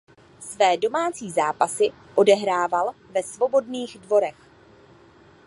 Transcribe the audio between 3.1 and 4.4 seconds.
ve Svobodných Dvorech.